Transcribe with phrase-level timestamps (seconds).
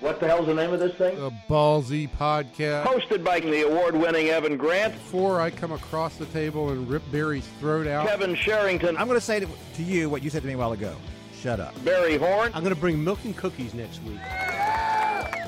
[0.00, 1.16] What the hell's the name of this thing?
[1.16, 2.84] The Ballzy Podcast.
[2.84, 7.46] Hosted by the award-winning Evan Grant, Before I come across the table and rip Barry's
[7.60, 10.48] throat out, Kevin Sherrington, I'm going to say to, to you what you said to
[10.48, 10.96] me a while ago.
[11.38, 11.74] Shut up.
[11.84, 12.50] Barry Horn.
[12.54, 14.18] I'm going to bring milk and cookies next week.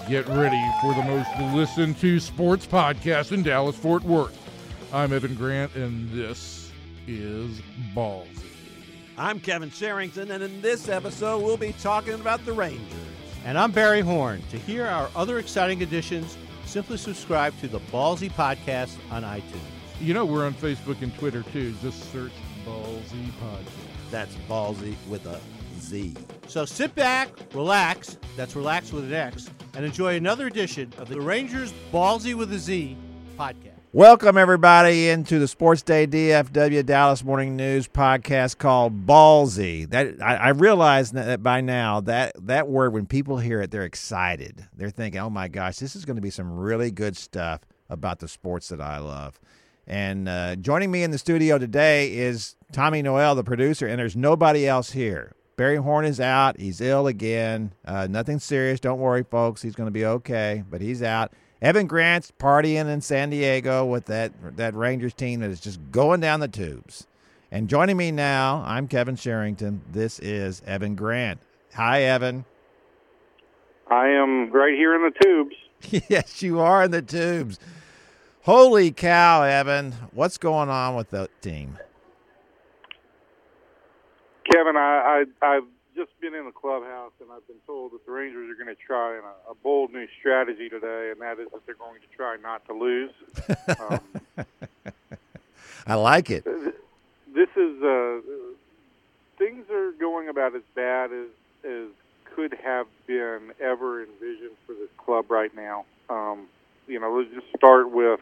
[0.07, 4.39] get ready for the most listened to sports podcast in Dallas Fort Worth.
[4.93, 6.71] I'm Evan Grant, and this
[7.07, 7.63] is
[7.95, 8.27] Ballzy.
[9.17, 13.12] I'm Kevin Sherrington, and in this episode, we'll be talking about the Rangers.
[13.45, 14.41] And I'm Barry Horn.
[14.51, 19.43] To hear our other exciting editions, simply subscribe to the Ballzy Podcast on iTunes.
[20.01, 21.75] You know, we're on Facebook and Twitter too.
[21.83, 22.33] Just search
[22.65, 24.11] Ballzy Podcast.
[24.13, 25.41] That's ballzy with a
[25.81, 26.15] Z.
[26.47, 31.21] So sit back, relax, that's relax with an X, and enjoy another edition of the
[31.21, 32.97] Rangers Ballzy with a Z
[33.37, 33.82] podcast.
[33.95, 39.87] Welcome, everybody, into the Sports Day DFW Dallas Morning News podcast called Ballzy.
[39.87, 43.85] That I, I realize that by now that that word, when people hear it, they're
[43.85, 44.67] excited.
[44.75, 48.21] They're thinking, "Oh my gosh, this is going to be some really good stuff about
[48.21, 49.39] the sports that I love."
[49.87, 54.17] And uh, joining me in the studio today is Tommy Noel, the producer, and there's
[54.17, 55.35] nobody else here.
[55.59, 56.59] Barry Horn is out.
[56.59, 57.75] He's ill again.
[57.85, 58.81] Uh, nothing serious.
[58.81, 59.61] Don't worry, folks.
[59.61, 61.35] He's going to be okay, but he's out.
[61.63, 66.19] Evan Grant's partying in San Diego with that that Rangers team that is just going
[66.19, 67.07] down the tubes.
[67.53, 69.81] And joining me now, I'm Kevin Sherrington.
[69.93, 71.41] This is Evan Grant.
[71.75, 72.45] Hi, Evan.
[73.89, 76.05] I am right here in the tubes.
[76.09, 77.61] yes, you are in the tubes.
[78.43, 79.93] Holy cow, Evan!
[80.11, 81.79] What's going on with the team?
[84.53, 88.13] Kevin, I, I I've just been in the clubhouse and I've been told that the
[88.13, 91.65] Rangers are going to try a, a bold new strategy today, and that is that
[91.67, 93.13] they're going to try not to lose.
[93.81, 94.01] Um,
[95.87, 96.45] I like it.
[96.45, 98.21] this is uh,
[99.39, 101.29] things are going about as bad as
[101.65, 101.89] as
[102.25, 105.85] could have been ever envisioned for this club right now.
[106.09, 106.47] Um,
[106.87, 108.21] you know, let's just start with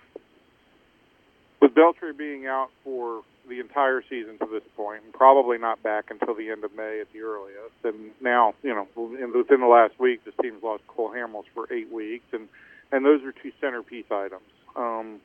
[1.61, 6.11] with Beltre being out for the entire season to this point, and probably not back
[6.11, 7.75] until the end of May at the earliest.
[7.85, 11.71] And now, you know, in- within the last week, this team's lost Cole Hamels for
[11.73, 12.49] eight weeks, and
[12.93, 14.43] and those are two centerpiece items.
[14.75, 15.21] Um,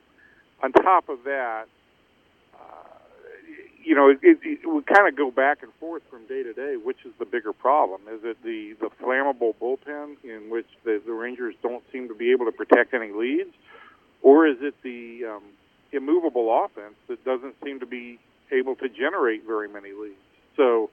[0.62, 1.64] on top of that,
[2.54, 2.98] uh,
[3.82, 6.52] you know, it, it, it would kind of go back and forth from day to
[6.52, 6.76] day.
[6.76, 8.02] Which is the bigger problem?
[8.12, 12.32] Is it the the flammable bullpen in which the, the Rangers don't seem to be
[12.32, 13.54] able to protect any leads,
[14.22, 15.42] or is it the um,
[15.92, 18.18] immovable offense that doesn't seem to be
[18.52, 20.16] able to generate very many leads?
[20.56, 20.90] So,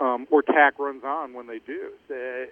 [0.00, 1.90] um, or tack runs on when they do.
[2.10, 2.46] Uh,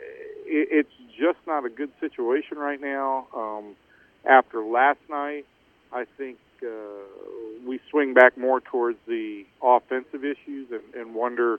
[0.47, 3.27] it's just not a good situation right now.
[3.35, 3.77] Um,
[4.25, 5.47] after last night,
[5.93, 6.69] I think uh,
[7.67, 11.59] we swing back more towards the offensive issues and, and wonder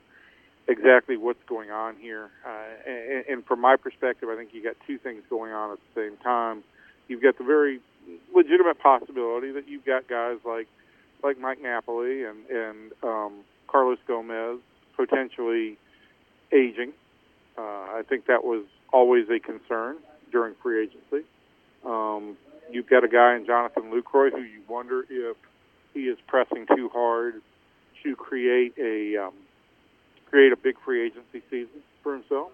[0.67, 2.29] exactly what's going on here.
[2.45, 5.79] Uh, and, and from my perspective, I think you got two things going on at
[5.93, 6.63] the same time.
[7.07, 7.81] You've got the very
[8.33, 10.67] legitimate possibility that you've got guys like
[11.23, 13.33] like Mike Napoli and and um,
[13.67, 14.59] Carlos Gomez
[14.95, 15.77] potentially
[16.51, 16.93] aging.
[17.57, 19.97] Uh, I think that was always a concern
[20.31, 21.27] during free agency.
[21.85, 22.37] Um,
[22.71, 25.37] you've got a guy in Jonathan Lucroy who you wonder if
[25.93, 27.41] he is pressing too hard
[28.03, 29.33] to create a um,
[30.29, 32.51] create a big free agency season for himself.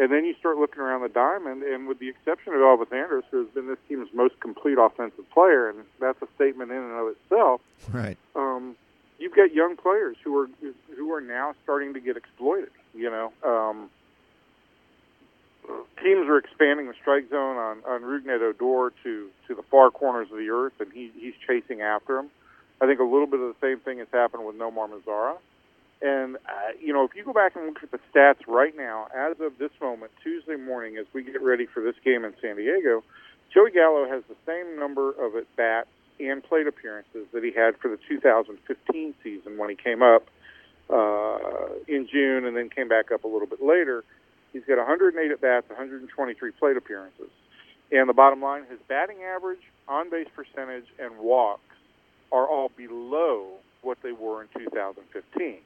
[0.00, 3.26] And then you start looking around the diamond, and with the exception of Elvis Andrus,
[3.30, 6.92] who has been this team's most complete offensive player, and that's a statement in and
[6.92, 7.60] of itself.
[7.92, 8.16] Right.
[8.34, 8.76] Um,
[9.18, 10.48] you've got young players who are
[10.96, 12.70] who are now starting to get exploited.
[12.94, 13.90] You know, um,
[16.02, 20.28] teams are expanding the strike zone on on Rougned Odor to to the far corners
[20.32, 22.30] of the earth, and he he's chasing after him.
[22.80, 25.36] I think a little bit of the same thing has happened with Nomar Mazara.
[26.02, 29.08] And, uh, you know, if you go back and look at the stats right now,
[29.14, 32.56] as of this moment, Tuesday morning, as we get ready for this game in San
[32.56, 33.04] Diego,
[33.52, 35.88] Joey Gallo has the same number of at bats
[36.18, 40.28] and plate appearances that he had for the 2015 season when he came up
[40.88, 44.04] uh, in June and then came back up a little bit later.
[44.52, 47.30] He's got 108 at bats, 123 plate appearances.
[47.92, 51.62] And the bottom line, his batting average, on base percentage, and walks
[52.32, 53.48] are all below
[53.82, 55.58] what they were in 2015.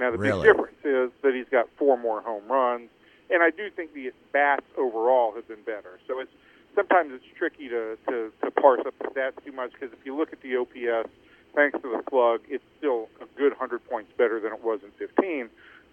[0.00, 0.48] Now, the Really?
[0.48, 2.88] big difference is that he's got four more home runs,
[3.28, 6.00] and I do think the bats overall have been better.
[6.08, 6.32] So it's
[6.74, 10.16] sometimes it's tricky to, to, to parse up the stats too much because if you
[10.16, 11.10] look at the OPS,
[11.54, 14.90] thanks to the slug, it's still a good 100 points better than it was in
[14.92, 15.50] 15.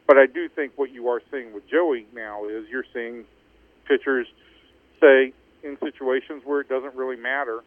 [0.07, 3.25] But I do think what you are seeing with Joey now is you're seeing
[3.85, 4.27] pitchers
[5.01, 5.33] say
[5.63, 7.61] in situations where it doesn't really matter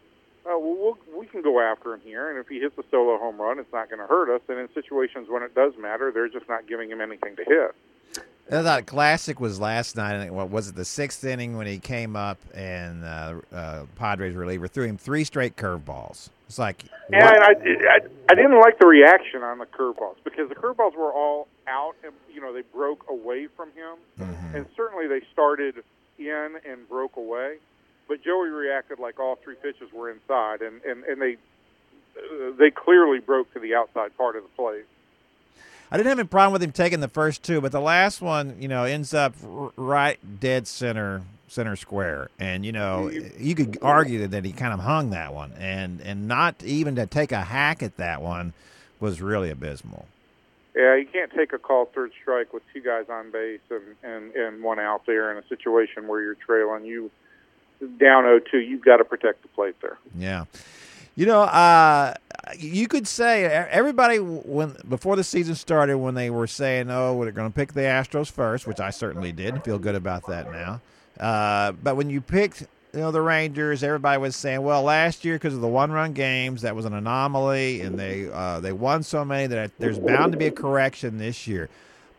[0.45, 3.17] uh, well, we'll, we can go after him here, and if he hits a solo
[3.17, 4.41] home run, it's not going to hurt us.
[4.49, 7.75] And in situations when it does matter, they're just not giving him anything to hit.
[8.51, 10.15] I thought classic was last night.
[10.15, 10.75] And what was it?
[10.75, 15.23] The sixth inning when he came up and uh, uh, Padres reliever threw him three
[15.23, 16.29] straight curveballs.
[16.47, 16.83] It's like
[17.13, 17.99] and I, I
[18.29, 22.11] I didn't like the reaction on the curveballs because the curveballs were all out, and
[22.33, 24.55] you know they broke away from him, Mhm.
[24.55, 25.81] and certainly they started
[26.19, 27.55] in and broke away.
[28.11, 31.37] But Joey reacted like all three pitches were inside, and and and they
[32.17, 34.83] uh, they clearly broke to the outside part of the plate.
[35.89, 38.57] I didn't have any problem with him taking the first two, but the last one,
[38.59, 43.09] you know, ends up r- right dead center center square, and you know,
[43.39, 47.05] you could argue that he kind of hung that one, and and not even to
[47.05, 48.51] take a hack at that one
[48.99, 50.05] was really abysmal.
[50.75, 54.35] Yeah, you can't take a call third strike with two guys on base and and
[54.35, 56.83] and one out there in a situation where you're trailing.
[56.83, 57.09] You
[57.99, 59.97] down 0-2, you've got to protect the plate there.
[60.17, 60.45] Yeah.
[61.15, 62.13] You know, uh,
[62.57, 67.31] you could say everybody when before the season started, when they were saying, "Oh, we're
[67.31, 70.51] going to pick the Astros first, which I certainly did, and feel good about that
[70.51, 70.79] now.
[71.19, 72.61] Uh, but when you picked,
[72.93, 76.61] you know, the Rangers, everybody was saying, "Well, last year because of the one-run games,
[76.61, 80.37] that was an anomaly, and they uh, they won so many that there's bound to
[80.37, 81.69] be a correction this year."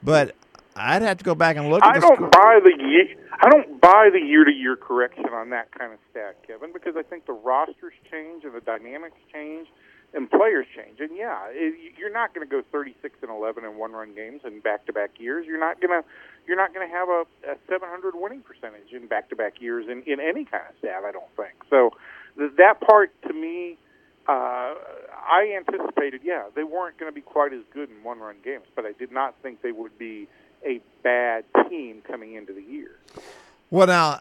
[0.02, 0.34] But
[0.76, 1.82] I'd have to go back and look.
[1.82, 2.76] at I the don't score- buy the
[3.42, 6.94] I don't buy the year to year correction on that kind of stat, Kevin, because
[6.96, 9.66] I think the rosters change and the dynamics change
[10.14, 11.00] and players change.
[11.00, 14.42] And yeah, it, you're not going to go 36 and 11 in one run games
[14.44, 15.44] in back to back years.
[15.46, 16.06] You're not going to
[16.46, 19.86] you're not going to have a, a 700 winning percentage in back to back years
[19.90, 21.02] in in any kind of stat.
[21.04, 21.90] I don't think so.
[22.38, 23.76] Th- that part to me.
[24.28, 24.78] Uh,
[25.18, 28.84] I anticipated, yeah, they weren't going to be quite as good in one-run games, but
[28.84, 30.28] I did not think they would be
[30.66, 32.92] a bad team coming into the year.
[33.70, 34.18] Well, now,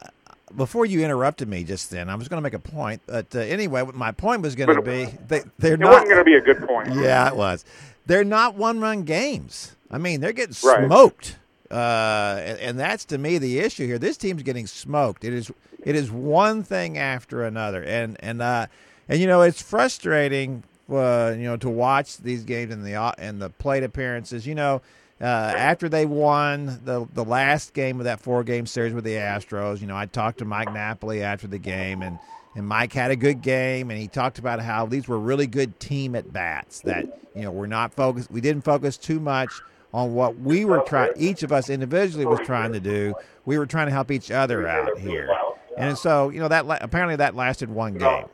[0.55, 3.01] before you interrupted me just then, I was going to make a point.
[3.05, 5.91] But uh, anyway, my point was going to be they, they're It not.
[5.91, 6.93] wasn't going to be a good point.
[6.93, 7.65] Yeah, it was.
[8.05, 9.75] They're not one-run games.
[9.89, 10.85] I mean, they're getting Right.
[10.85, 11.37] smoked,
[11.69, 13.99] uh, and, and that's to me the issue here.
[13.99, 15.23] This team's getting smoked.
[15.23, 15.51] It is
[15.83, 18.67] it is one thing after another, and and uh,
[19.09, 20.63] and you know it's frustrating.
[20.89, 24.47] Uh, you know to watch these games and the and the plate appearances.
[24.47, 24.81] You know.
[25.21, 29.13] Uh, after they won the the last game of that four game series with the
[29.13, 32.17] Astros, you know, I talked to Mike Napoli after the game, and
[32.55, 35.79] and Mike had a good game, and he talked about how these were really good
[35.79, 36.81] team at bats.
[36.81, 39.51] That you know we're not focused, we didn't focus too much
[39.93, 41.11] on what we were trying.
[41.15, 43.13] Each of us individually was trying to do.
[43.45, 45.29] We were trying to help each other out here,
[45.77, 48.25] and so you know that la- apparently that lasted one game.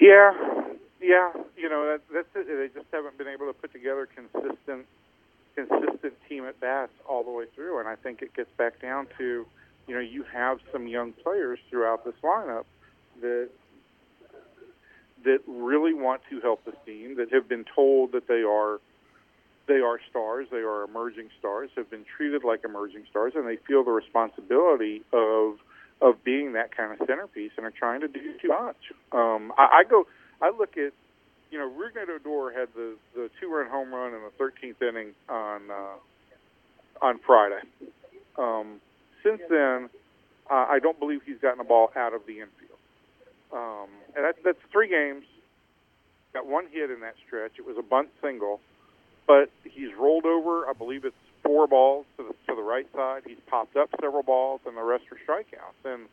[0.00, 0.30] Yeah,
[1.06, 1.32] yeah.
[1.56, 2.46] You know that, that's it.
[2.46, 4.86] They just haven't been able to put together consistent,
[5.54, 7.78] consistent team at bats all the way through.
[7.78, 9.46] And I think it gets back down to,
[9.86, 12.64] you know, you have some young players throughout this lineup
[13.20, 13.48] that
[15.24, 17.16] that really want to help this team.
[17.16, 18.80] That have been told that they are
[19.68, 23.56] they are stars, they are emerging stars, have been treated like emerging stars, and they
[23.56, 25.58] feel the responsibility of
[26.02, 28.76] of being that kind of centerpiece and are trying to do too much.
[29.12, 30.06] Um, I, I go,
[30.40, 30.92] I look at,
[31.50, 35.14] you know, Rougned Odor had the the two run home run in the 13th inning
[35.28, 37.62] on uh, on Friday.
[38.38, 38.80] Um,
[39.22, 39.88] since then,
[40.50, 42.78] uh, I don't believe he's gotten a ball out of the infield,
[43.52, 45.24] um, and that, that's three games.
[46.34, 47.52] Got one hit in that stretch.
[47.58, 48.60] It was a bunt single,
[49.26, 50.68] but he's rolled over.
[50.68, 53.22] I believe it's four balls to the to the right side.
[53.26, 55.92] He's popped up several balls, and the rest are strikeouts.
[55.92, 56.08] And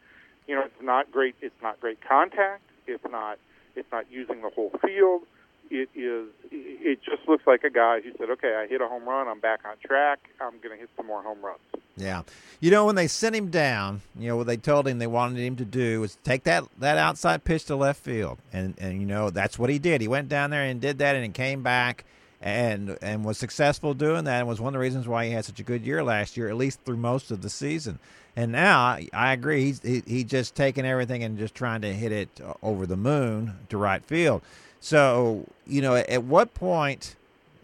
[0.47, 1.35] you know, it's not great.
[1.41, 2.63] It's not great contact.
[2.87, 3.37] It's not.
[3.75, 5.23] It's not using the whole field.
[5.69, 6.27] It is.
[6.51, 9.27] It just looks like a guy who said, "Okay, I hit a home run.
[9.27, 10.29] I'm back on track.
[10.39, 11.59] I'm going to hit some more home runs."
[11.95, 12.23] Yeah,
[12.59, 15.39] you know when they sent him down, you know what they told him they wanted
[15.39, 19.07] him to do was take that that outside pitch to left field, and and you
[19.07, 20.01] know that's what he did.
[20.01, 22.03] He went down there and did that, and came back
[22.41, 25.45] and and was successful doing that, and was one of the reasons why he had
[25.45, 27.99] such a good year last year, at least through most of the season.
[28.35, 32.11] And now I agree, he's he, he just taking everything and just trying to hit
[32.11, 34.41] it over the moon to right field.
[34.79, 37.15] So you know, at what point?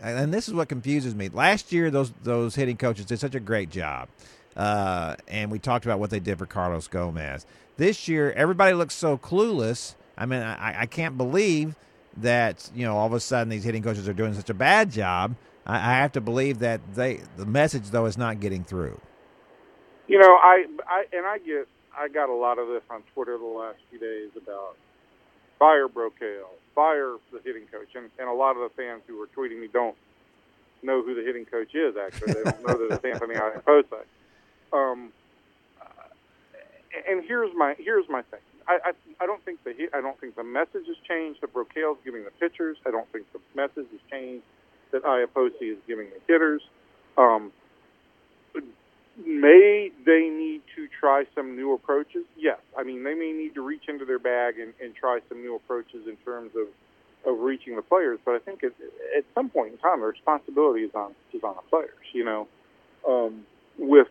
[0.01, 1.29] and this is what confuses me.
[1.29, 4.07] Last year, those those hitting coaches did such a great job,
[4.55, 7.45] uh, and we talked about what they did for Carlos Gomez.
[7.77, 9.95] This year, everybody looks so clueless.
[10.17, 11.75] I mean, I, I can't believe
[12.17, 14.91] that you know all of a sudden these hitting coaches are doing such a bad
[14.91, 15.35] job.
[15.65, 18.99] I, I have to believe that they the message though is not getting through.
[20.09, 23.37] You know, I, I and I get I got a lot of this on Twitter
[23.37, 24.75] the last few days about
[25.59, 29.27] fire Brocail, fire the hitting coach, and, and a lot of the fans who were
[29.37, 29.95] tweeting me don't
[30.81, 31.95] know who the hitting coach is.
[31.95, 34.05] Actually, they don't know that it's Anthony Iapoce.
[34.73, 35.13] Um,
[37.07, 38.39] and here's my here's my thing.
[38.67, 41.99] I, I I don't think the I don't think the message has changed that Brocail's
[42.03, 42.77] giving the pitchers.
[42.87, 44.43] I don't think the message has changed
[44.91, 46.63] that Iapoce is giving the hitters.
[47.15, 47.51] Um,
[49.25, 52.23] may they need to try some new approaches?
[52.37, 52.59] Yes.
[52.77, 55.55] I mean, they may need to reach into their bag and, and try some new
[55.55, 56.67] approaches in terms of,
[57.31, 58.19] of reaching the players.
[58.23, 58.71] But I think at,
[59.17, 62.05] at some point in time, the responsibility is on is on the players.
[62.13, 62.47] You know,
[63.07, 63.45] um,
[63.77, 64.07] with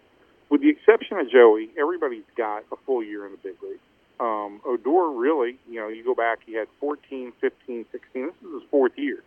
[0.50, 3.80] with the exception of Joey, everybody's got a full year in the big league.
[4.20, 8.26] Um, Odor really, you know, you go back, he had 14, 15, 16.
[8.26, 9.22] This is his fourth year.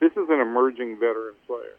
[0.00, 1.76] This is an emerging veteran player.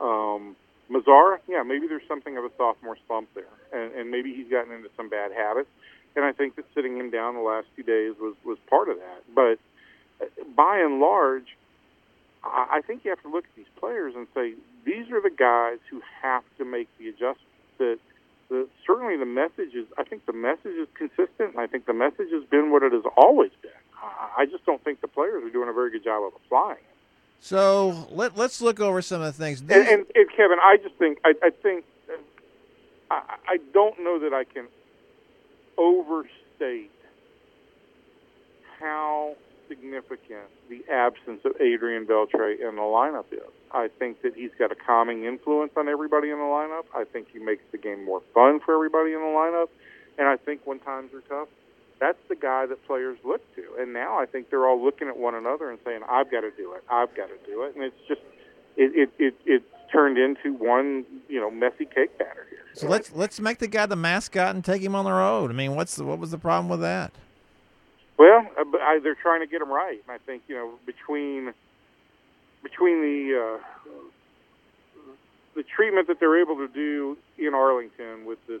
[0.00, 0.56] Um,
[0.94, 4.72] Mazara, yeah, maybe there's something of a sophomore slump there, and, and maybe he's gotten
[4.72, 5.68] into some bad habits.
[6.14, 8.98] And I think that sitting him down the last few days was was part of
[8.98, 9.24] that.
[9.34, 9.58] But
[10.20, 11.56] uh, by and large,
[12.44, 15.34] I, I think you have to look at these players and say these are the
[15.34, 17.42] guys who have to make the adjustments.
[17.78, 17.98] That
[18.48, 19.86] the, certainly the message is.
[19.98, 22.92] I think the message is consistent, and I think the message has been what it
[22.92, 23.72] has always been.
[24.00, 26.78] I, I just don't think the players are doing a very good job of applying
[26.78, 26.93] it.
[27.40, 29.60] So let let's look over some of the things.
[29.60, 31.84] And, and, and Kevin, I just think I, I think
[33.10, 34.66] I, I don't know that I can
[35.76, 36.90] overstate
[38.80, 39.36] how
[39.68, 43.40] significant the absence of Adrian Beltre in the lineup is.
[43.72, 46.84] I think that he's got a calming influence on everybody in the lineup.
[46.94, 49.68] I think he makes the game more fun for everybody in the lineup.
[50.18, 51.48] And I think when times are tough,
[52.04, 53.62] that's the guy that players look to.
[53.78, 56.50] And now I think they're all looking at one another and saying, "I've got to
[56.50, 56.84] do it.
[56.90, 58.20] I've got to do it." And it's just
[58.76, 62.58] it it, it it's turned into one you know messy cake batter here.
[62.74, 65.50] So let's let's make the guy the mascot and take him on the road.
[65.50, 67.12] I mean, what's the, what was the problem with that?
[68.18, 71.54] Well, uh, I, they're trying to get him right, and I think you know between
[72.62, 74.10] between the uh,
[75.56, 78.60] the treatment that they're able to do in Arlington with this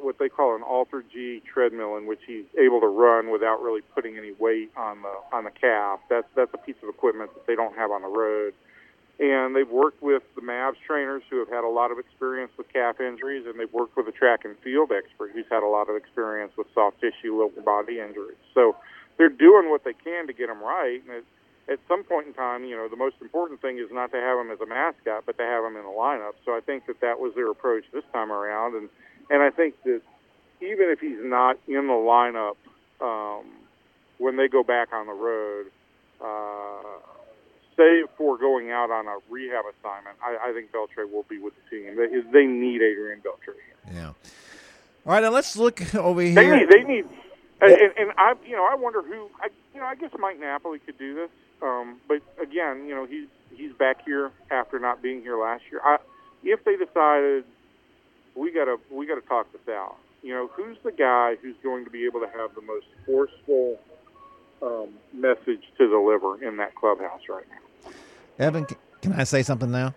[0.00, 4.16] what they call an AlterG treadmill, in which he's able to run without really putting
[4.16, 6.00] any weight on the on the calf.
[6.08, 8.54] That's that's a piece of equipment that they don't have on the road.
[9.20, 12.72] And they've worked with the Mavs trainers who have had a lot of experience with
[12.72, 15.90] calf injuries, and they've worked with a track and field expert who's had a lot
[15.90, 18.38] of experience with soft tissue lower body injuries.
[18.54, 18.76] So
[19.16, 21.02] they're doing what they can to get him right.
[21.02, 24.12] And at, at some point in time, you know, the most important thing is not
[24.12, 26.34] to have him as a mascot, but to have him in the lineup.
[26.46, 28.88] So I think that that was their approach this time around, and
[29.30, 30.02] and I think that
[30.60, 32.56] even if he's not in the lineup
[33.00, 33.46] um,
[34.18, 35.66] when they go back on the road,
[36.20, 36.98] uh,
[37.76, 41.54] save for going out on a rehab assignment, I, I think Beltre will be with
[41.54, 41.96] the team.
[41.96, 43.54] They, they need Adrian Beltre.
[43.92, 44.12] Yeah.
[45.06, 46.34] All right, now let's look over here.
[46.34, 46.68] They need.
[46.70, 47.04] They need.
[47.60, 49.30] And, and, and I, you know, I wonder who.
[49.40, 51.30] I, you know, I guess Mike Napoli could do this.
[51.62, 55.80] Um, but again, you know, he's he's back here after not being here last year.
[55.84, 55.98] I,
[56.44, 57.44] if they decided
[58.38, 59.96] we got to we got to talk this out.
[60.22, 63.78] You know, who's the guy who's going to be able to have the most forceful
[64.62, 67.90] um, message to deliver in that clubhouse right now?
[68.38, 68.66] Evan,
[69.02, 69.94] can I say something now?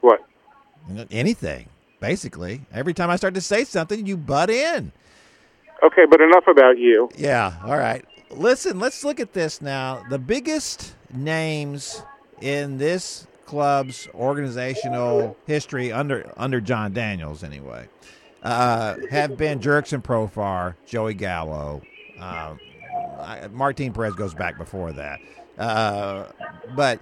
[0.00, 0.24] What?
[1.10, 1.68] Anything,
[2.00, 2.62] basically.
[2.72, 4.92] Every time I start to say something, you butt in.
[5.82, 7.08] Okay, but enough about you.
[7.16, 8.04] Yeah, all right.
[8.30, 10.04] Listen, let's look at this now.
[10.08, 12.02] The biggest names
[12.40, 17.86] in this club's organizational history under under Jon Daniels, anyway,
[18.42, 21.82] uh, have been Jurickson Profar, Joey Gallo,
[22.18, 22.54] uh,
[23.50, 25.20] Martin Perez goes back before that,
[25.58, 26.24] uh,
[26.74, 26.98] but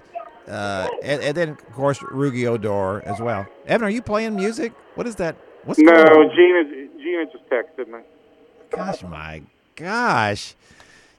[0.48, 3.46] uh, and, and, then of course Rougie Odor as well.
[3.68, 4.72] Evan, are you playing music?
[4.96, 5.36] What is that?
[5.62, 5.92] What's no?
[6.34, 6.64] Gina
[6.98, 8.00] Gina just texted me.
[8.70, 9.42] Gosh, my
[9.76, 10.56] gosh.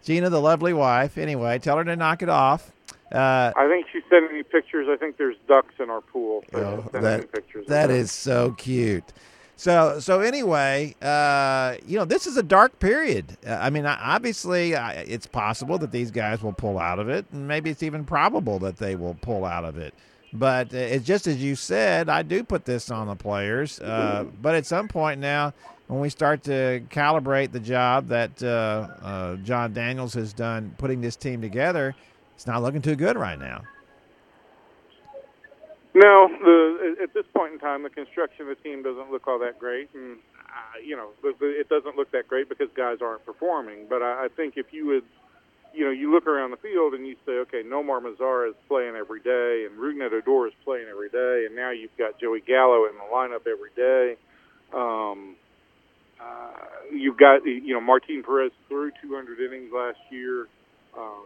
[0.03, 1.17] Gina, the lovely wife.
[1.17, 2.73] Anyway, tell her to knock it off.
[3.11, 4.87] Uh, I think she's sending me pictures.
[4.89, 6.43] I think there's ducks in our pool.
[6.51, 7.27] So oh, that
[7.67, 9.11] that is so cute.
[9.57, 13.37] So so anyway, uh, you know, this is a dark period.
[13.45, 17.25] Uh, I mean, obviously, uh, it's possible that these guys will pull out of it,
[17.33, 19.93] and maybe it's even probable that they will pull out of it.
[20.33, 23.79] But uh, it's just as you said, I do put this on the players.
[23.81, 25.53] Uh, but at some point now,
[25.87, 31.17] when we start to calibrate the job that uh, Jon Daniels has done putting this
[31.17, 31.93] team together,
[32.41, 33.61] it's not looking too good right now.
[35.93, 39.37] No, the at this point in time, the construction of the team doesn't look all
[39.37, 40.17] that great, and
[40.49, 43.85] uh, you know it doesn't look that great because guys aren't performing.
[43.87, 45.03] But I, I think if you would,
[45.71, 48.95] you know, you look around the field and you say, okay, Nomar Mazara is playing
[48.95, 52.87] every day, and Rougned Odor is playing every day, and now you've got Joey Gallo
[52.87, 54.17] in the lineup every day.
[54.73, 55.35] Um,
[56.19, 60.47] uh, you've got you know Martin Perez threw 200 innings last year.
[60.97, 61.25] Um,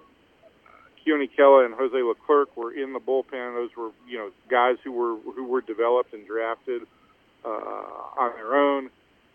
[1.05, 3.53] Keone Kela and Jose Leclerc were in the bullpen.
[3.55, 6.83] Those were you know guys who were who were developed and drafted
[7.43, 8.89] uh, on their own.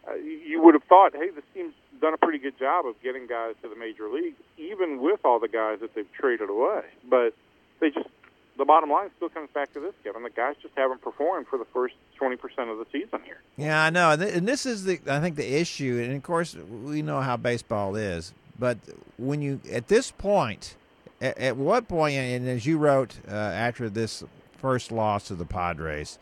[0.09, 3.27] Uh, you would have thought, hey, this team's done a pretty good job of getting
[3.27, 6.83] guys to the major leagues, even with all the guys that they've traded away.
[7.09, 7.35] But
[7.81, 8.09] they just
[8.57, 10.23] the bottom line still comes back to this, Kevin.
[10.23, 12.35] The guys just haven't performed for the first 20%
[12.71, 13.41] of the season here.
[13.57, 17.03] Yeah, I know, and this is the I think the issue, and of course we
[17.03, 18.79] know how baseball is, but
[19.17, 20.77] when you at this point,
[21.21, 24.25] at, at what point, and as you wrote uh, after this
[24.59, 26.19] first loss to the Padres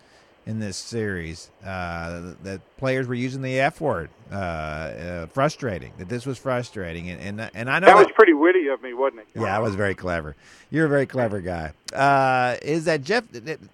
[0.46, 5.92] in this series, uh, that players were using the F word, uh, uh, frustrating.
[5.98, 8.94] That this was frustrating, and and, and I know that was pretty witty of me,
[8.94, 9.40] wasn't it?
[9.40, 10.36] yeah, I was very clever.
[10.70, 11.72] You're a very clever guy.
[11.92, 13.24] Uh, is that Jeff?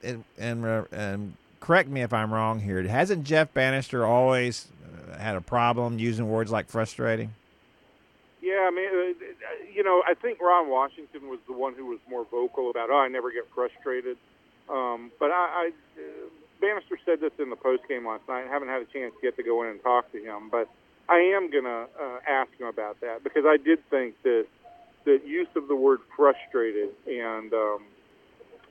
[0.03, 2.83] And, and, and correct me if I'm wrong here.
[2.83, 7.35] Hasn't Jeff Banister always uh, had a problem using words like frustrating?
[8.45, 11.99] Yeah, I mean, uh, you know, I think Ron Washington was the one who was
[12.11, 14.19] more vocal about, oh, I never get frustrated.
[14.69, 16.29] Um, but I, I uh,
[16.61, 18.45] Banister said this in the post game last night.
[18.47, 20.69] I haven't had a chance yet to go in and talk to him, but
[21.09, 24.47] I am to uh, ask him about that because I did think that
[25.05, 27.81] the use of the word frustrated and um,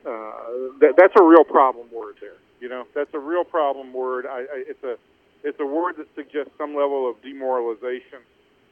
[0.05, 2.37] uh, that, that's a real problem word there.
[2.59, 4.25] You know, that's a real problem word.
[4.25, 4.97] I, I, it's a
[5.43, 8.19] it's a word that suggests some level of demoralization,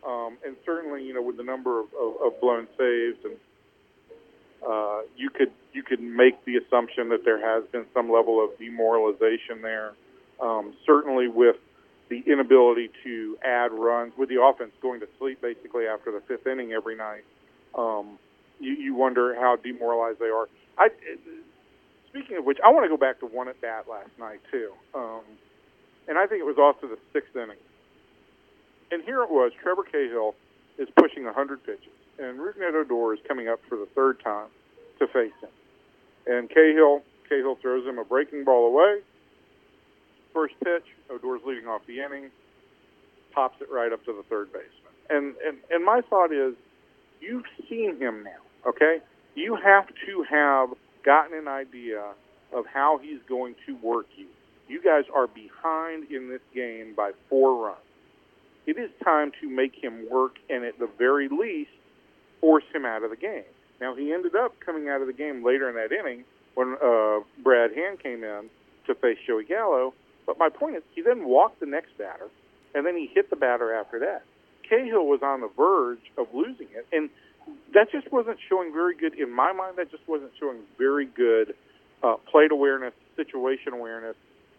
[0.06, 3.36] um, and certainly, you know, with the number of, of, of blown saves, and
[4.68, 8.58] uh, you could you could make the assumption that there has been some level of
[8.58, 9.94] demoralization there.
[10.42, 11.58] Um, certainly, with
[12.10, 16.48] the inability to add runs, with the offense going to sleep basically after the fifth
[16.48, 17.24] inning every night,
[17.78, 18.18] um,
[18.60, 20.48] you, you wonder how demoralized they are.
[20.78, 20.90] I
[22.10, 24.72] speaking of which, I want to go back to one at bat last night too,
[24.96, 25.22] um,
[26.08, 27.58] and I think it was to the sixth inning.
[28.92, 30.36] And here it was: Trevor Cahill
[30.78, 34.48] is pushing 100 pitches, and Rougned Odor is coming up for the third time
[35.00, 35.50] to face him.
[36.28, 39.00] And Cahill, Cahill throws him a breaking ball away.
[40.34, 42.30] First pitch, Odor's leading off the inning,
[43.32, 44.94] pops it right up to the third baseman.
[45.10, 46.56] And and and my thought is,
[47.20, 49.00] you've seen him now, okay?
[49.36, 50.70] You have to have
[51.04, 52.04] gotten an idea
[52.54, 54.28] of how he's going to work you.
[54.68, 57.80] You guys are behind in this game by four runs.
[58.68, 61.72] It is time to make him work and, at the very least,
[62.40, 63.44] force him out of the game.
[63.80, 67.20] Now, he ended up coming out of the game later in that inning when uh,
[67.44, 68.50] Brad Hand came in
[68.88, 69.94] to face Joey Gallo.
[70.26, 72.30] But my point is, he then walked the next batter,
[72.76, 74.24] and then he hit the batter after that.
[74.70, 77.10] Cahill was on the verge of losing it, and
[77.74, 79.78] that just wasn't showing very good in my mind.
[79.78, 81.56] That just wasn't showing very good
[82.04, 84.16] uh, plate awareness, situation awareness,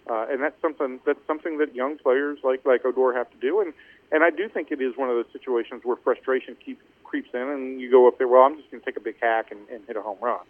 [0.08, 3.60] uh, and that's something that's something that young players like like Odor have to do.
[3.60, 3.72] And
[4.12, 7.40] and I do think it is one of those situations where frustration keep, creeps in,
[7.40, 8.28] and you go up there.
[8.28, 10.40] Well, I'm just going to take a big hack and, and hit a home run.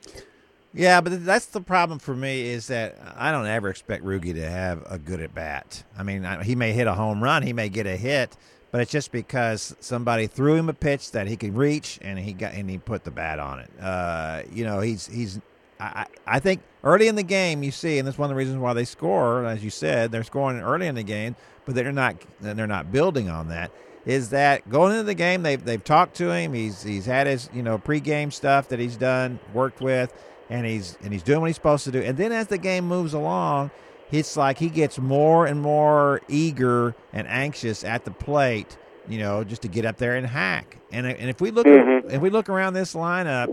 [0.74, 4.50] Yeah, but that's the problem for me is that I don't ever expect Rougie to
[4.50, 5.84] have a good at bat.
[5.96, 8.36] I mean, he may hit a home run, he may get a hit,
[8.70, 12.32] but it's just because somebody threw him a pitch that he could reach and he
[12.32, 13.70] got and he put the bat on it.
[13.80, 15.40] Uh, you know, he's he's.
[15.82, 18.58] I, I think early in the game you see, and that's one of the reasons
[18.58, 19.44] why they score.
[19.46, 23.28] As you said, they're scoring early in the game, but they're not they're not building
[23.28, 23.70] on that.
[24.04, 25.42] Is that going into the game?
[25.42, 26.52] They've they've talked to him.
[26.54, 30.12] He's he's had his you know pregame stuff that he's done, worked with,
[30.50, 32.00] and he's and he's doing what he's supposed to do.
[32.00, 33.70] And then as the game moves along,
[34.10, 38.76] it's like he gets more and more eager and anxious at the plate,
[39.08, 40.78] you know, just to get up there and hack.
[40.90, 42.12] And and if we look Mhm.
[42.12, 43.48] if we look around this lineup,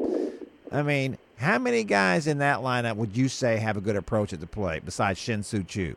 [0.71, 4.34] I mean, how many guys in that lineup would you say have a good approach
[4.34, 5.95] at the plate besides Shin-Soo Choo?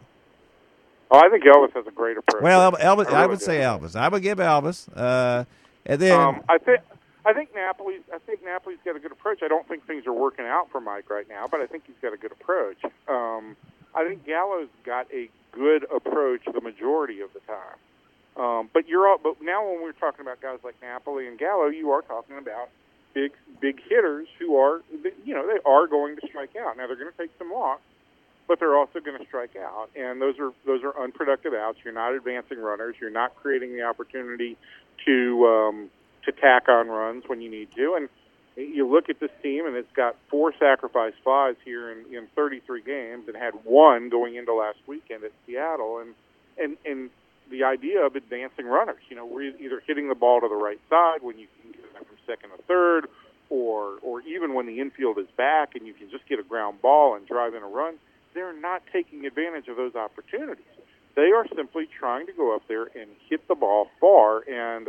[1.10, 2.42] Oh, I think Elvis has a great approach.
[2.42, 3.44] Well, El- Elvis, I I would do.
[3.44, 3.94] say Elvis.
[3.96, 4.88] I would give Elvis.
[4.96, 5.44] Uh,
[5.84, 6.80] and then Um, I think
[7.26, 9.42] I think Napoli's I think Napoli's got a good approach.
[9.42, 11.96] I don't think things are working out for Mike right now, but I think he's
[12.00, 12.78] got a good approach.
[13.08, 13.56] Um,
[13.94, 17.78] I think Gallo's got a good approach the majority of the time.
[18.34, 21.66] Um, but you're all, but now when we're talking about guys like Napoli and Gallo,
[21.66, 22.70] you are talking about
[23.14, 24.82] big big hitters who are
[25.24, 26.76] you know they are going to strike out.
[26.76, 27.82] Now they're going to take some walks,
[28.48, 31.78] but they're also going to strike out, and those are those are unproductive outs.
[31.84, 32.96] You're not advancing runners.
[33.00, 34.56] You're not creating the opportunity
[35.06, 35.90] to um,
[36.24, 37.94] to tack on runs when you need to.
[37.94, 38.08] And
[38.56, 42.82] you look at this team, and it's got four sacrifice flies here in, in 33
[42.82, 45.98] games, and had one going into last weekend at Seattle.
[45.98, 46.14] And
[46.58, 47.10] and and
[47.50, 50.80] the idea of advancing runners, you know, we're either hitting the ball to the right
[50.88, 51.91] side when you can get
[52.26, 53.08] second or third,
[53.50, 56.80] or or even when the infield is back and you can just get a ground
[56.82, 57.94] ball and drive in a run.
[58.34, 60.64] They're not taking advantage of those opportunities.
[61.14, 64.88] They are simply trying to go up there and hit the ball far, and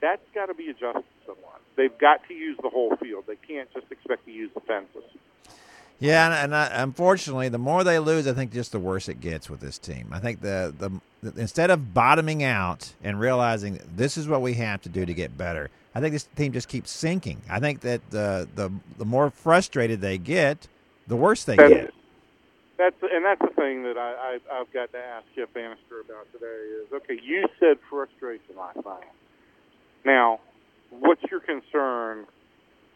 [0.00, 1.60] that's got to be adjusted somewhat.
[1.76, 3.24] They've got to use the whole field.
[3.26, 5.02] They can't just expect to use the fences.
[5.98, 9.20] Yeah, and, and I, unfortunately, the more they lose, I think just the worse it
[9.20, 10.10] gets with this team.
[10.12, 14.54] I think the, the the instead of bottoming out and realizing this is what we
[14.54, 17.42] have to do to get better, I think this team just keeps sinking.
[17.50, 20.68] I think that the the the more frustrated they get,
[21.08, 21.94] the worse they That's- get.
[22.76, 26.32] That's and that's the thing that I, I I've got to ask Jeff Banister about
[26.32, 27.18] today is okay.
[27.20, 29.08] You said frustration last night.
[30.04, 30.38] Now,
[30.90, 32.26] what's your concern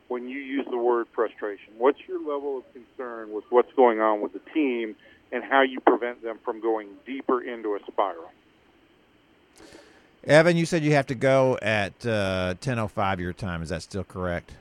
[0.07, 1.73] when you use the word frustration?
[1.79, 4.95] What's your level of concern with what's going on with the team
[5.33, 8.31] and how you prevent them from going deeper into a spiral?
[10.25, 13.63] Evan, you said you have to go at uh, 10:05 your time.
[13.63, 14.53] Is that still correct?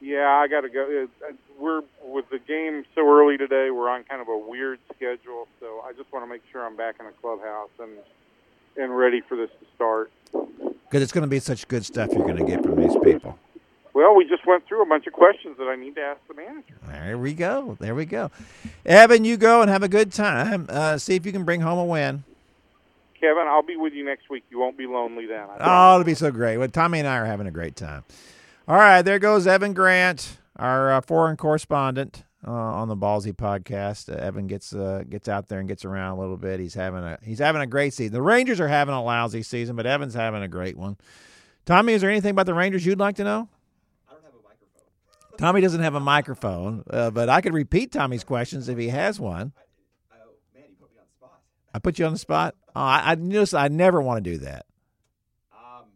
[0.00, 1.06] Yeah, I got to go.
[1.22, 3.70] Uh, We're with the game so early today.
[3.70, 6.76] We're on kind of a weird schedule, so I just want to make sure I'm
[6.76, 7.90] back in the clubhouse and
[8.76, 10.10] and ready for this to start.
[10.32, 13.38] Because it's going to be such good stuff you're going to get from these people.
[13.92, 16.34] Well, we just went through a bunch of questions that I need to ask the
[16.34, 16.76] manager.
[16.86, 17.76] There we go.
[17.80, 18.30] There we go.
[18.86, 20.66] Evan, you go and have a good time.
[20.68, 22.22] Uh, see if you can bring home a win.
[23.20, 24.44] Kevin, I'll be with you next week.
[24.50, 25.46] You won't be lonely then.
[25.50, 26.56] I Oh, it'll be so great.
[26.58, 28.04] Well, Tommy and I are having a great time.
[28.66, 34.12] All right, there goes Evan Grant, our uh, foreign correspondent uh, on the Ballzy podcast.
[34.12, 36.60] Uh, Evan gets uh, gets out there and gets around a little bit.
[36.60, 38.12] He's having a he's having a great season.
[38.12, 40.96] The Rangers are having a lousy season, but Evan's having a great one.
[41.64, 43.48] Tommy, is there anything about the Rangers you'd like to know?
[44.08, 45.38] I don't have a microphone.
[45.38, 49.18] Tommy doesn't have a microphone, uh, but I could repeat Tommy's questions if he has
[49.18, 49.52] one.
[51.74, 52.54] I put you on the spot.
[52.76, 54.66] Oh, I, I notice I never want to do that.
[55.52, 55.86] Um,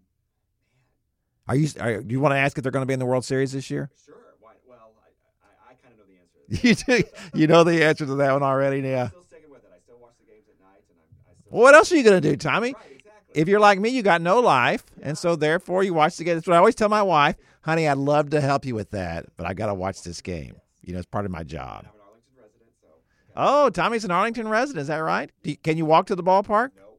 [1.48, 1.68] are you?
[1.80, 3.52] Are, do you want to ask if they're going to be in the World Series
[3.52, 3.90] this year?
[4.04, 4.14] Sure.
[4.40, 4.52] Why?
[4.66, 6.86] Well, I, I, I kind of know the answer.
[6.88, 7.38] You do.
[7.38, 8.80] You know the answer to that one already.
[8.80, 9.04] Yeah.
[9.04, 9.70] I'm still sticking with it.
[9.74, 11.46] I still watch the games at night, and I'm, I still.
[11.50, 12.74] Well, what else are you going to do, Tommy?
[12.74, 12.84] Right.
[12.96, 13.40] Exactly.
[13.40, 16.34] If you're like me, you got no life, and so therefore you watch the game.
[16.36, 17.88] That's what I always tell my wife, honey.
[17.88, 20.56] I'd love to help you with that, but I got to watch this game.
[20.82, 21.86] You know, it's part of my job.
[21.86, 22.88] I'm an Arlington resident, so.
[23.36, 24.82] Oh, Tommy's an Arlington resident.
[24.82, 25.30] Is that right?
[25.42, 26.70] Do you- can you walk to the ballpark?
[26.76, 26.94] No.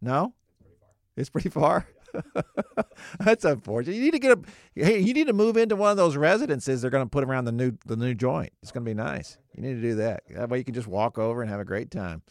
[0.00, 0.34] No.
[1.16, 1.86] It's pretty far.
[3.20, 3.94] That's unfortunate.
[3.96, 4.40] You need to get a.
[4.74, 7.44] Hey, you need to move into one of those residences they're going to put around
[7.44, 8.52] the new the new joint.
[8.62, 9.36] It's going to be nice.
[9.54, 10.22] You need to do that.
[10.30, 12.22] That way you can just walk over and have a great time.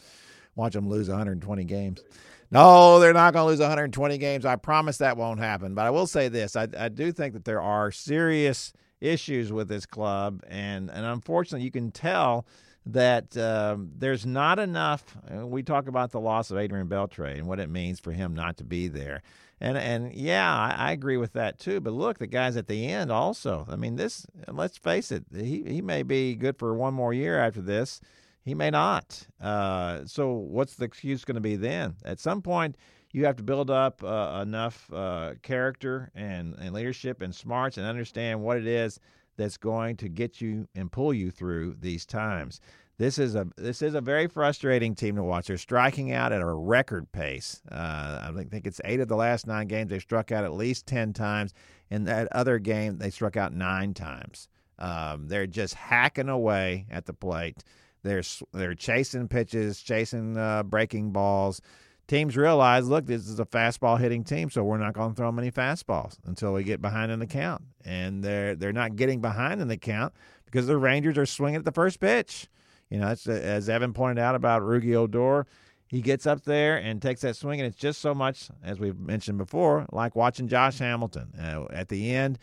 [0.56, 2.02] Watch them lose 120 games.
[2.50, 4.46] No, they're not going to lose 120 games.
[4.46, 5.76] I promise that won't happen.
[5.76, 9.68] But I will say this: I, I do think that there are serious issues with
[9.68, 12.48] this club, and and unfortunately, you can tell
[12.94, 15.04] that um, there's not enough.
[15.32, 18.58] We talk about the loss of Adrian Beltre and what it means for him not
[18.58, 19.22] to be there.
[19.60, 21.80] And and yeah, I, I agree with that too.
[21.80, 23.66] But look, the guys at the end also.
[23.70, 24.26] I mean, this.
[24.48, 25.26] Let's face it.
[25.34, 28.00] He he may be good for one more year after this.
[28.44, 29.28] He may not.
[29.42, 31.96] Uh, so what's the excuse going to be then?
[32.06, 32.78] At some point,
[33.12, 37.86] you have to build up uh, enough uh, character and, and leadership and smarts and
[37.86, 39.00] understand what it is
[39.38, 42.60] that's going to get you and pull you through these times.
[42.98, 45.48] This is a this is a very frustrating team to watch.
[45.48, 47.62] They're striking out at a record pace.
[47.72, 50.88] Uh, I think, it's eight of the last nine games they struck out at least
[50.88, 51.54] ten times.
[51.92, 54.50] In that other game, they struck out nine times.
[54.80, 57.64] Um, they're just hacking away at the plate.
[58.02, 61.62] They're they're chasing pitches, chasing uh, breaking balls.
[62.08, 65.28] Teams realize, look, this is a fastball hitting team, so we're not going to throw
[65.28, 67.64] them any fastballs until we get behind in the count.
[67.84, 70.14] And they're they're not getting behind in the count
[70.46, 72.48] because the Rangers are swinging at the first pitch.
[72.90, 75.46] You know, as Evan pointed out about Rougie Odor.
[75.90, 79.00] He gets up there and takes that swing, and it's just so much, as we've
[79.00, 81.32] mentioned before, like watching Josh Hamilton.
[81.40, 82.40] Uh, at the end,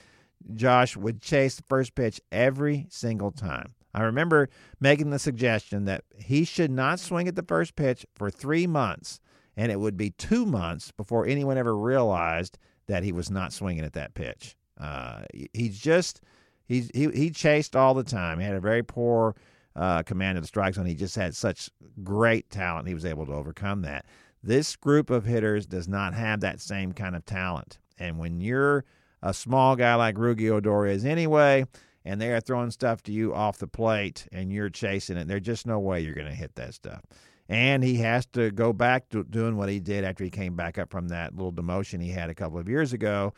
[0.55, 3.75] Josh would chase the first pitch every single time.
[3.93, 4.49] I remember
[4.81, 9.21] making the suggestion that he should not swing at the first pitch for three months,
[9.57, 13.85] and it would be two months before anyone ever realized that he was not swinging
[13.85, 14.57] at that pitch.
[14.79, 16.21] Uh, he- he's just
[16.67, 18.39] he's he he chased all the time.
[18.39, 19.35] He had a very poor
[19.77, 20.87] uh, command of the strike zone.
[20.87, 21.71] He just had such
[22.03, 22.89] great talent.
[22.89, 24.07] He was able to overcome that.
[24.43, 27.79] This group of hitters does not have that same kind of talent.
[27.99, 28.85] And when you're
[29.23, 31.65] a small guy like Rougie Odor is anyway,
[32.05, 35.41] and they are throwing stuff to you off the plate and you're chasing it, there's
[35.43, 37.03] just no way you're going to hit that stuff.
[37.49, 40.79] And he has to go back to doing what he did after he came back
[40.79, 43.35] up from that little demotion he had a couple of years ago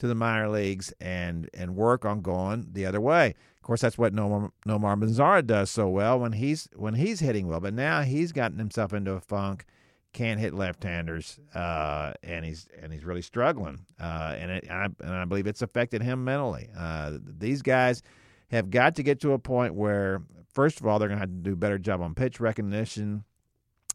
[0.00, 3.34] to the minor leagues and and work on going the other way.
[3.56, 7.46] Of course, that's what Nomar, Nomar Mazara does so well when he's when he's hitting
[7.46, 7.60] well.
[7.60, 9.66] But now he's gotten himself into a funk,
[10.14, 13.84] can't hit left-handers, uh, and he's and he's really struggling.
[14.00, 16.70] Uh, and it, I, and I believe it's affected him mentally.
[16.76, 18.02] Uh, these guys
[18.50, 21.30] have got to get to a point where, first of all, they're going to have
[21.30, 23.24] to do a better job on pitch recognition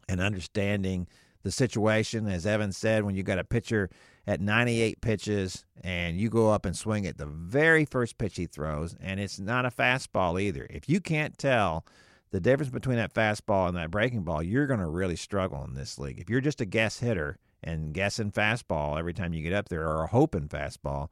[0.08, 1.06] and understanding
[1.42, 2.26] the situation.
[2.28, 3.90] As Evan said, when you got a pitcher
[4.26, 8.46] at 98 pitches and you go up and swing at the very first pitch he
[8.46, 10.66] throws, and it's not a fastball either.
[10.68, 11.84] If you can't tell
[12.32, 15.74] the difference between that fastball and that breaking ball, you're going to really struggle in
[15.74, 16.18] this league.
[16.18, 19.88] If you're just a guess hitter and guessing fastball every time you get up there
[19.88, 21.08] or hoping fastball,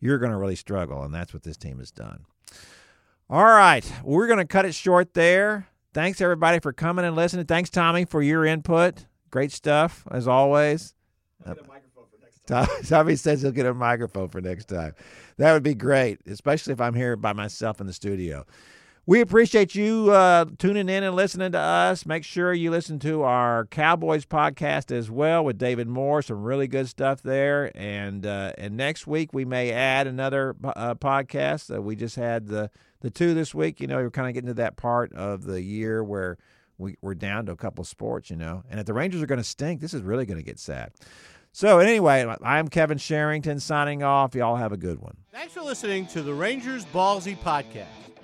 [0.00, 2.24] you're going to really struggle, and that's what this team has done.
[3.30, 5.68] All right, we're going to cut it short there.
[5.94, 7.46] Thanks everybody for coming and listening.
[7.46, 9.06] Thanks Tommy for your input.
[9.30, 10.94] Great stuff as always.
[11.46, 12.68] Get a microphone for next time.
[12.86, 14.94] Tommy says he'll get a microphone for next time.
[15.38, 18.44] That would be great, especially if I'm here by myself in the studio.
[19.08, 22.04] We appreciate you uh, tuning in and listening to us.
[22.04, 26.20] Make sure you listen to our Cowboys podcast as well with David Moore.
[26.20, 27.72] Some really good stuff there.
[27.74, 31.74] And uh, and next week we may add another uh, podcast.
[31.74, 33.80] Uh, we just had the the two this week.
[33.80, 36.36] You know, we're kind of getting to that part of the year where
[36.76, 38.28] we, we're down to a couple sports.
[38.28, 40.44] You know, and if the Rangers are going to stink, this is really going to
[40.44, 40.92] get sad.
[41.50, 44.34] So anyway, I'm Kevin Sherrington signing off.
[44.34, 45.16] Y'all have a good one.
[45.32, 48.07] Thanks for listening to the Rangers Ballzy podcast.